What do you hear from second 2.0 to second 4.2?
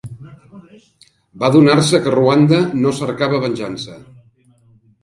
que Ruanda "no cercava venjança".